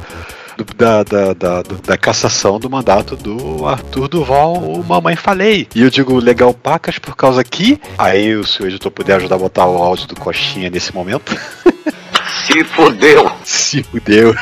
[0.64, 5.66] do- da, da, da, da cassação do mandato do Arthur Duval, o Mamãe Falei.
[5.74, 7.80] E eu digo legal pacas por causa que.
[7.98, 11.36] Aí o seu editor puder ajudar a botar o áudio do Coxinha nesse momento.
[12.46, 13.30] Se fudeu!
[13.44, 14.34] Se fudeu!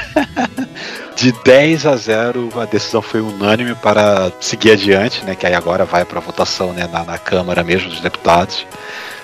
[1.17, 5.35] De 10 a 0, a decisão foi unânime para seguir adiante, né?
[5.35, 8.65] Que aí agora vai para votação né, na, na Câmara mesmo dos deputados.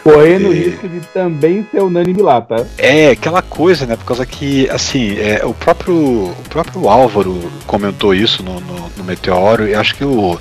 [0.04, 2.56] Correndo o E- risco de também ser unânime lá, tá?
[2.76, 3.96] É aquela coisa, né?
[3.96, 9.02] Por causa que, assim, é, o próprio o próprio Álvaro comentou isso no, no, no
[9.04, 10.38] Meteoro, e acho que o,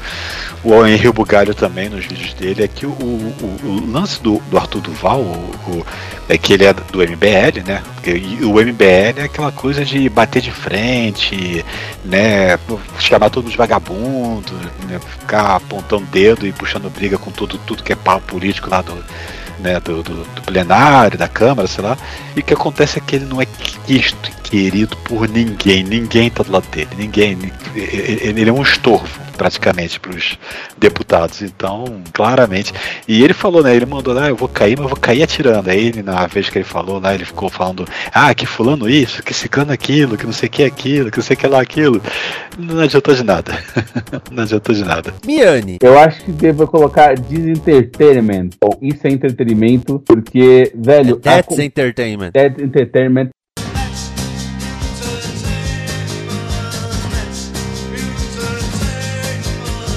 [0.65, 4.57] o Henrique Bugalho também nos vídeos dele, é que o, o, o lance do, do
[4.57, 5.85] Arthur Duval o-
[6.27, 7.81] é que ele é do MBL, né?
[8.05, 11.63] E o MBL é aquela coisa de bater de frente,
[12.03, 12.57] né?
[12.99, 14.51] Chamar todo mundo de vagabundo,
[14.93, 18.81] né, ficar apontando dedo e puxando briga com tudo, tudo que é pau político lá
[18.81, 18.93] do,
[19.59, 21.97] né, do, do- do plenário, da Câmara, sei lá.
[22.35, 25.83] E o que acontece é que ele não é quisto e querido por ninguém.
[25.83, 26.89] Ninguém tá do lado dele.
[26.97, 27.37] Ninguém.
[27.75, 29.07] Ele é um estorvo,
[29.43, 30.39] praticamente, para os
[30.77, 31.41] deputados.
[31.41, 32.71] Então, claramente.
[33.05, 33.75] E ele falou, né?
[33.75, 35.69] Ele mandou lá, eu vou cair, mas eu vou cair atirando.
[35.69, 39.21] Aí ele, na vez que ele falou lá, ele ficou falando, ah, que fulano isso,
[39.21, 41.59] que ciclano aquilo, que não sei o que aquilo, que não sei o que lá
[41.61, 42.01] aquilo.
[42.57, 43.51] Não adiantou de nada.
[44.31, 45.13] não adiantou de nada.
[45.25, 45.77] Miane.
[45.81, 51.15] Eu acho que devo colocar Disentertainment, ou Isso é Entretenimento, porque, velho.
[51.15, 52.31] a That's co- Entertainment.
[52.31, 53.29] That's Entertainment.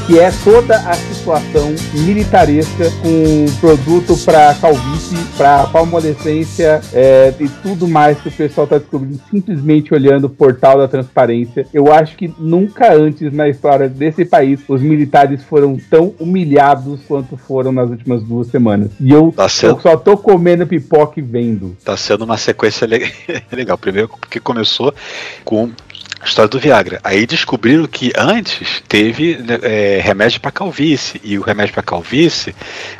[0.07, 7.89] Que é toda a situação militaresca com produto para calvície, para palmolescência é, e tudo
[7.89, 11.67] mais que o pessoal está descobrindo simplesmente olhando o portal da transparência.
[11.75, 17.37] Eu acho que nunca antes na história desse país os militares foram tão humilhados quanto
[17.37, 18.91] foram nas últimas duas semanas.
[19.01, 19.77] E eu, Tá certo.
[19.77, 21.77] eu só tô comendo pipoca e vendo.
[21.85, 23.13] Tá sendo uma sequência le-
[23.51, 23.77] legal.
[23.77, 24.95] Primeiro porque começou
[25.45, 25.71] com
[26.29, 27.01] história do Viagra.
[27.03, 31.21] Aí descobriram que antes teve né, é, remédio para calvície.
[31.25, 32.55] E o remédio para calvície,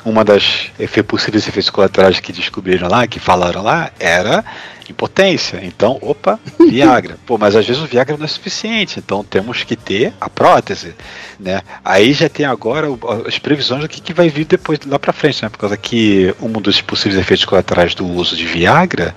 [0.05, 4.45] uma das efe- possíveis efeitos colaterais que descobriram lá, que falaram lá, era
[4.93, 5.61] impotência.
[5.63, 7.19] Então, opa, Viagra.
[7.27, 10.95] Pô, mas às vezes o Viagra não é suficiente, então temos que ter a prótese,
[11.39, 11.61] né?
[11.85, 12.87] Aí já tem agora
[13.27, 15.49] as previsões do que, que vai vir depois lá pra frente, né?
[15.49, 19.15] Por causa que um dos possíveis efeitos colaterais do uso de Viagra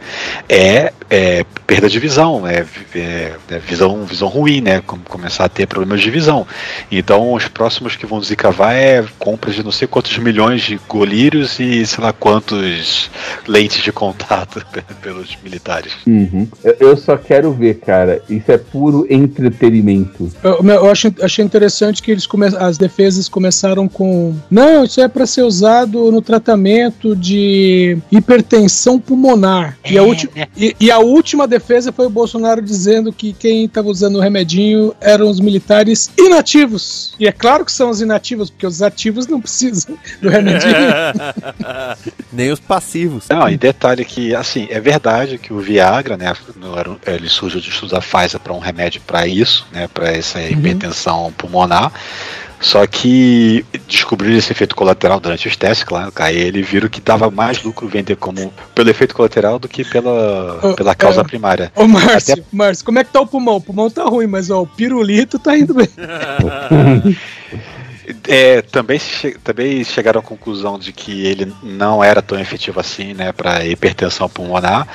[0.47, 4.81] é, é perda de visão, é, é- é visão, visão ruim, né?
[4.81, 6.45] Com- começar a ter problemas de visão.
[6.91, 11.59] Então, os próximos que vão desencavar é compras de não sei quantos milhões de golírios
[11.59, 13.09] e sei lá quantos
[13.47, 14.65] lentes de contato
[15.01, 15.58] pelos militares.
[15.59, 15.93] Militares.
[16.07, 16.47] Uhum.
[16.63, 18.21] Eu, eu só quero ver, cara.
[18.29, 20.31] Isso é puro entretenimento.
[20.43, 24.35] Eu, eu acho, achei interessante que eles come, as defesas começaram com.
[24.49, 29.77] Não, isso é para ser usado no tratamento de hipertensão pulmonar.
[29.85, 33.89] E, a ulti, e, e, a última defesa foi o Bolsonaro dizendo que quem estava
[33.89, 37.13] usando o remedinho eram os militares inativos.
[37.19, 40.73] E é claro que são os inativos, porque os ativos não precisam do remedinho.
[42.31, 43.25] Nem os passivos.
[43.29, 46.33] Não, e detalhe que, assim, é verdade que o Viagra, né,
[47.07, 51.25] ele surgiu de estudos da Pfizer para um remédio para isso, né, para essa hipertensão
[51.25, 51.31] uhum.
[51.31, 51.91] pulmonar.
[52.61, 57.31] Só que descobriram esse efeito colateral durante os testes, claro, aí ele viram que dava
[57.31, 61.71] mais lucro vender como pelo efeito colateral do que pela, oh, pela causa é, primária.
[61.73, 62.43] Ô Márcio, Até...
[62.51, 63.55] Márcio, como é que tá o pulmão?
[63.55, 65.87] O pulmão tá ruim, mas ó, o pirulito tá indo bem.
[68.27, 73.13] É, também, che também chegaram à conclusão de que ele não era tão efetivo assim,
[73.13, 74.87] né, para hipertensão pulmonar.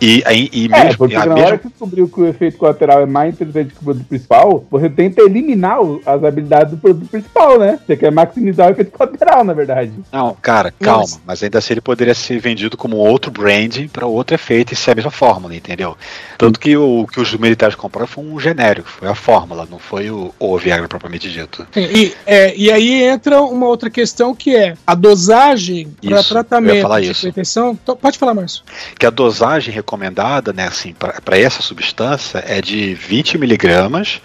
[0.00, 1.46] E, e, e é, mesmo, porque na mesmo...
[1.46, 4.88] hora que descobriu que o efeito colateral é mais interessante que o produto principal, você
[4.88, 7.78] tenta eliminar as habilidades do produto principal, né?
[7.86, 9.92] Você quer maximizar o efeito colateral, na verdade.
[10.12, 11.00] Não, cara, calma.
[11.00, 14.76] Mas, mas ainda assim ele poderia ser vendido como outro brand para outro efeito e
[14.76, 15.96] ser a mesma fórmula, entendeu?
[16.36, 20.10] Tanto que o que os militares compraram foi um genérico, foi a fórmula, não foi
[20.10, 21.66] o, o Viagra propriamente dito.
[21.76, 27.10] E, é, e aí entra uma outra questão que é a dosagem para tratamento de
[27.10, 27.78] hipertensão.
[27.82, 28.64] Então, pode falar, Márcio.
[28.98, 34.20] Que a dosagem recomendada, né, assim, para essa substância é de 20 miligramas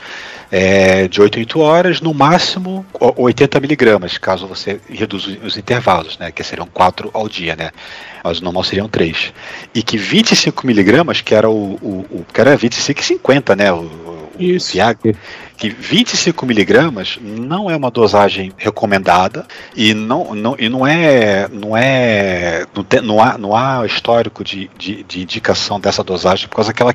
[0.52, 6.18] é, de 8 em 8 horas, no máximo 80 miligramas, caso você reduza os intervalos,
[6.18, 7.72] né, que seriam 4 ao dia, né,
[8.24, 9.34] mas o normal seriam 3.
[9.74, 13.72] E que 25 miligramas, que era o, o, o que era 25 e 50, né,
[13.72, 13.84] o,
[14.40, 14.74] Isso.
[14.74, 15.16] Viagra,
[15.58, 19.46] que 25 miligramas não é uma dosagem recomendada
[19.76, 24.44] e não, não, e não é não é não, tem, não, há, não há histórico
[24.44, 26.94] de, de, de, indicação dessa dosagem por causa que ela,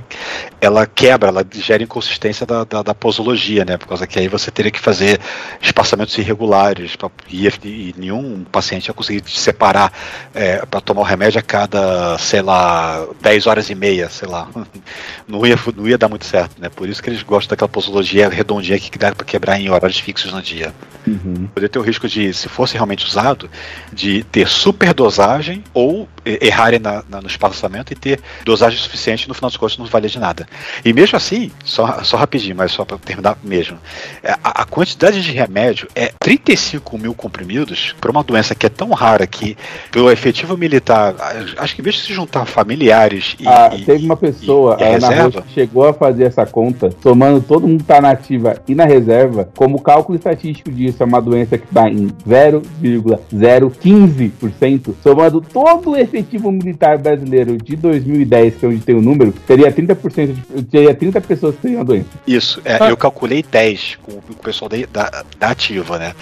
[0.61, 3.77] ela quebra, ela gera inconsistência da, da, da, posologia, né?
[3.77, 5.19] Por causa que aí você teria que fazer
[5.61, 9.93] espaçamentos irregulares pra, e, e nenhum paciente ia conseguir separar
[10.35, 14.49] é, para tomar o remédio a cada, sei lá, 10 horas e meia, sei lá.
[15.27, 16.69] Não ia, não ia dar muito certo, né?
[16.69, 20.33] Por isso que eles gostam daquela posologia redondinha que dá para quebrar em horários fixos
[20.33, 20.75] no dia.
[21.11, 21.47] Uhum.
[21.47, 23.51] Poderia ter o risco de, se fosse realmente usado,
[23.93, 29.49] de ter superdosagem ou errarem na, na, no espaçamento e ter dosagem suficiente no final
[29.49, 30.47] dos contos não valia de nada.
[30.85, 33.79] E mesmo assim, só, só rapidinho, mas só para terminar mesmo,
[34.23, 38.69] é, a, a, quantidade de remédio é 35 mil comprimidos para uma doença que é
[38.69, 39.57] tão rara que,
[39.91, 41.15] pelo efetivo militar,
[41.57, 43.49] acho que mesmo se juntar familiares e.
[43.49, 47.41] Ah, e teve uma pessoa, e, e a, reserva, chegou a fazer essa conta, somando
[47.41, 51.59] todo mundo tá na ativa e na reserva, como cálculo estatístico disso é uma doença
[51.59, 58.81] que está em 0,015%, somando todo o efetivo militar brasileiro de 2010, que é onde
[58.81, 62.09] tem o número, teria 30%, de, teria 30 pessoas que teriam a doença.
[62.27, 62.89] Isso, é, ah.
[62.89, 66.13] eu calculei 10 com o pessoal da, da, da ativa, né?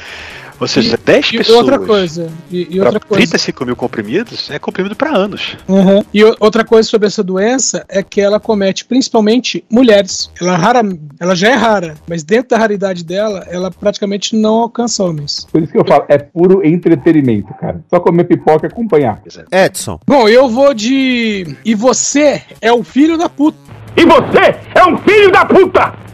[0.60, 1.58] Ou seja, e, 10 e pessoas.
[1.58, 2.30] Outra coisa.
[2.50, 3.26] E, e outra coisa.
[3.26, 5.56] 35 mil comprimidos é comprimido para anos.
[5.68, 6.02] Uhum.
[6.12, 10.30] E outra coisa sobre essa doença é que ela comete principalmente mulheres.
[10.40, 10.82] Ela, rara,
[11.20, 15.46] ela já é rara, mas dentro da raridade dela, ela praticamente não alcança homens.
[15.50, 17.80] Por isso que eu falo, é puro entretenimento, cara.
[17.88, 19.22] Só comer pipoca e acompanhar.
[19.50, 20.00] Edson.
[20.06, 21.56] Bom, eu vou de.
[21.64, 23.58] E você é o filho da puta.
[23.96, 26.07] E você é um filho da puta!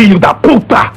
[0.00, 0.92] Filho da puta!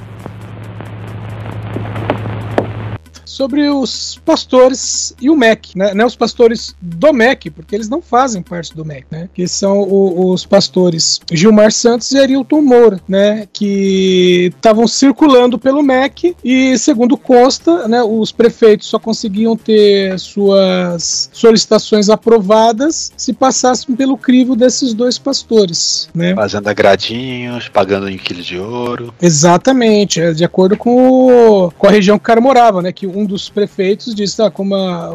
[3.33, 5.91] Sobre os pastores e o MEC, né?
[5.95, 9.27] Não os pastores do MEC, porque eles não fazem parte do MEC, né?
[9.33, 13.47] Que são o, os pastores Gilmar Santos e Arilton Moura, né?
[13.51, 18.03] Que estavam circulando pelo MEC e, segundo consta, né?
[18.03, 26.07] Os prefeitos só conseguiam ter suas solicitações aprovadas se passassem pelo crivo desses dois pastores,
[26.13, 26.35] né?
[26.35, 29.11] Fazendo agradinhos, pagando em quilo de ouro.
[29.19, 32.91] Exatamente, é de acordo com, o, com a região que o cara morava, né?
[32.91, 35.11] Que um um dos prefeitos disse, ah, como a,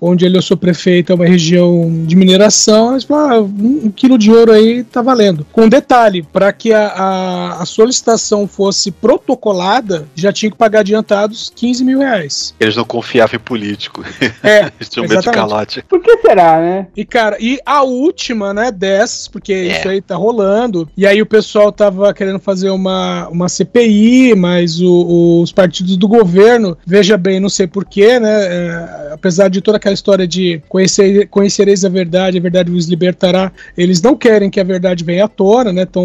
[0.00, 4.18] onde ele eu sou prefeito é uma região de mineração, falaram, ah, um, um, quilo
[4.18, 5.46] de ouro aí tá valendo.
[5.52, 11.50] Com detalhe, para que a, a, a, solicitação fosse protocolada, já tinha que pagar adiantados
[11.54, 12.54] 15 mil reais.
[12.60, 14.04] Eles não confiavam em político.
[14.42, 15.84] É, Eles tinham medo de calote.
[15.88, 16.86] Por que será, né?
[16.96, 19.78] E, cara, e a última, né, dessas, porque é.
[19.78, 24.80] isso aí tá rolando, e aí o pessoal tava querendo fazer uma, uma CPI, mas
[24.80, 28.46] o, os partidos do governo, veja bem, também não sei porquê, né?
[28.46, 33.52] É, apesar de toda aquela história de conhecer, conhecereis a verdade, a verdade vos libertará,
[33.78, 35.82] eles não querem que a verdade venha à tona, né?
[35.82, 36.04] Estão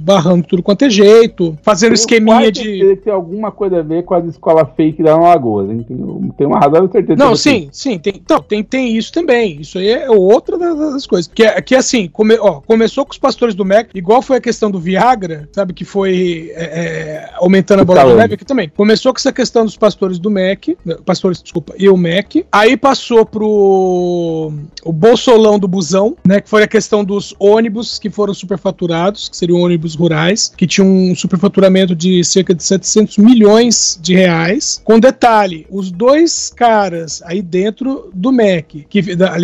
[0.00, 2.96] barrando tudo quanto é jeito, fazendo esqueminha de.
[2.96, 5.84] Tem alguma coisa a ver com as escolas fake da Alagoas, hein?
[5.86, 5.96] Tem,
[6.36, 7.22] tem uma razão, certeza.
[7.22, 9.60] Não, sim, sim, tem, então, tem, tem isso também.
[9.60, 11.30] Isso aí é outra das coisas.
[11.32, 14.40] Que, é, que assim, come, ó, começou com os pastores do MEC, igual foi a
[14.40, 15.72] questão do Viagra, sabe?
[15.72, 18.70] Que foi é, é, aumentando a bola de neve aqui também.
[18.74, 20.55] Começou com essa questão dos pastores do MEC,
[21.04, 22.46] pastores, desculpa, e o MEC.
[22.50, 24.52] Aí passou pro
[24.84, 26.40] o bolsolão do busão, né?
[26.40, 30.88] Que foi a questão dos ônibus que foram superfaturados, que seriam ônibus rurais, que tinham
[30.88, 34.80] um superfaturamento de cerca de 700 milhões de reais.
[34.84, 39.00] Com detalhe, os dois caras aí dentro do MEC, que,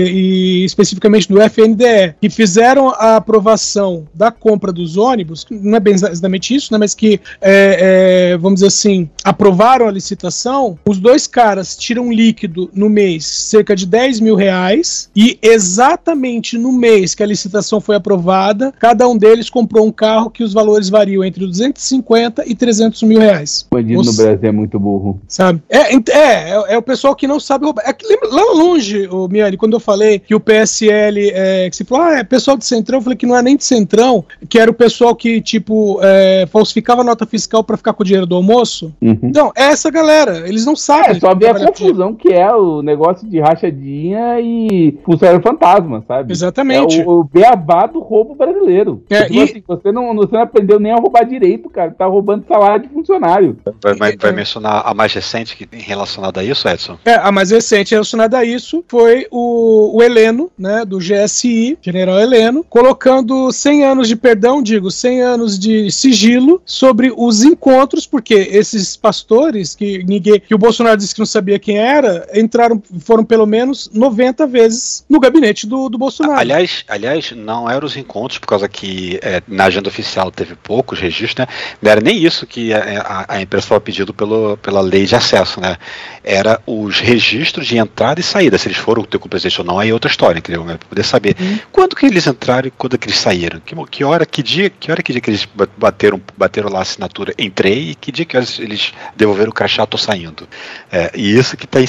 [0.06, 5.94] e especificamente do FNDE, que fizeram a aprovação da compra dos ônibus, não é bem
[5.94, 6.78] exatamente isso, né?
[6.78, 12.70] Mas que, é, é, vamos dizer assim, aprovaram a licitação, os dois caras tiram líquido
[12.72, 17.96] no mês cerca de 10 mil reais e exatamente no mês que a licitação foi
[17.96, 23.02] aprovada, cada um deles comprou um carro que os valores variam entre 250 e 300
[23.02, 23.66] mil reais.
[23.70, 25.20] O bandido no Brasil é muito burro.
[25.26, 25.62] Sabe?
[25.68, 27.82] É, é, é, é o pessoal que não sabe roubar.
[27.84, 31.84] É lembra, lá longe, o Miane, quando eu falei que o PSL, é, que se
[31.84, 34.58] falou, ah, é pessoal de Centrão, eu falei que não é nem de Centrão, que
[34.58, 38.36] era o pessoal que, tipo, é, falsificava nota fiscal para ficar com o dinheiro do
[38.36, 38.92] almoço.
[39.00, 39.32] Uhum.
[39.34, 40.48] Não, é essa galera.
[40.48, 40.91] Eles não sabem.
[41.00, 46.32] É só ver a confusão que é o negócio de rachadinha e funcionário fantasma, sabe?
[46.32, 47.00] Exatamente.
[47.00, 49.02] É o, o beabá do roubo brasileiro.
[49.10, 49.42] É, tipo e...
[49.42, 51.90] assim, você, não, você não aprendeu nem a roubar direito, cara.
[51.90, 53.56] Tá roubando salário de funcionário.
[53.82, 56.98] Vai, vai, vai mencionar a mais recente que, relacionada a isso, Edson?
[57.04, 62.18] É, a mais recente relacionada a isso foi o, o Heleno, né, do GSI, General
[62.18, 68.34] Heleno, colocando 100 anos de perdão, digo, 100 anos de sigilo sobre os encontros, porque
[68.34, 73.24] esses pastores que ninguém, que o Bolsonaro disse que não sabia quem era, entraram, foram
[73.24, 76.38] pelo menos 90 vezes no gabinete do, do Bolsonaro.
[76.38, 80.98] Aliás, aliás, não eram os encontros, por causa que é, na agenda oficial teve poucos
[80.98, 81.46] registros, né?
[81.80, 85.14] Não era nem isso que a, a, a imprensa estava pedindo pelo, pela lei de
[85.14, 85.76] acesso, né?
[86.22, 88.58] Era os registros de entrada e saída.
[88.58, 90.64] Se eles foram ter com o presidente ou não, aí é outra história, entendeu?
[90.64, 91.58] Pra poder saber uhum.
[91.70, 93.60] quando que eles entraram e quando que eles saíram.
[93.60, 96.82] Que, que hora, que dia, que hora, que dia que eles bateram, bateram lá a
[96.82, 100.48] assinatura, entrei e que dia que eles devolveram o crachá, tô saindo.
[100.90, 101.86] É, e isso que tá em,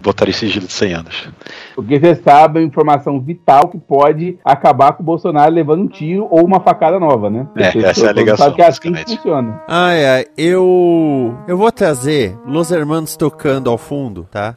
[0.00, 1.28] botar esse sigilo de 100 anos.
[1.74, 6.26] Porque você sabe a informação vital que pode acabar com o Bolsonaro levando um tiro
[6.30, 7.46] ou uma facada nova, né?
[7.56, 8.46] É, você, essa é a ligação.
[8.46, 9.62] Sabe que é assim que funciona.
[9.68, 11.34] Ai, ai, eu.
[11.46, 14.56] Eu vou trazer Los Hermanos tocando ao fundo, tá?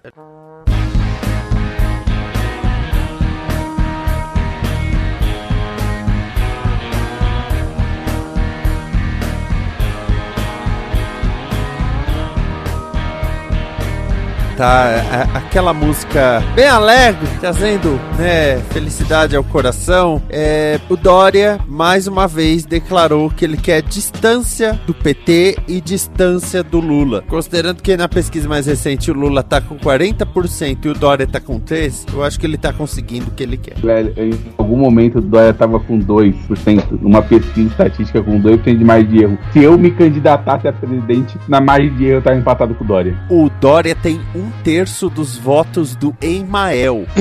[14.58, 14.90] Tá?
[14.90, 20.22] É, aquela música bem alegre, trazendo né, felicidade ao coração.
[20.30, 26.64] É, o Dória, mais uma vez, declarou que ele quer distância do PT e distância
[26.64, 27.24] do Lula.
[27.28, 31.40] Considerando que na pesquisa mais recente o Lula tá com 40% e o Dória tá
[31.40, 33.78] com 3%, eu acho que ele tá conseguindo o que ele quer.
[34.18, 39.08] Em algum momento o Dória tava com 2%, numa pesquisa estatística com 2% de margem
[39.08, 39.38] de erro.
[39.54, 42.88] Se eu me candidatasse a presidente, na margem de erro eu tava empatado com o
[42.88, 43.16] Dória.
[43.30, 47.06] O Dória tem um um terço dos votos do Emael.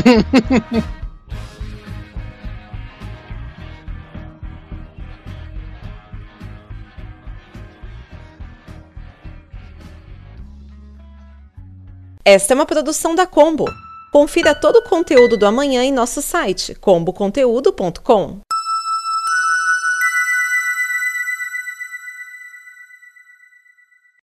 [12.25, 13.67] Esta é uma produção da Combo.
[14.13, 18.46] Confira todo o conteúdo do amanhã em nosso site comboconteúdo.com.